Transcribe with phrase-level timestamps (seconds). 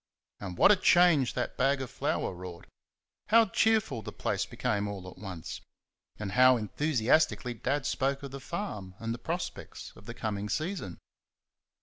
[0.39, 2.65] And what a change that bag of flour wrought!
[3.27, 5.61] How cheerful the place became all at once!
[6.17, 10.97] And how enthusiastically Dad spoke of the farm and the prospects of the coming season!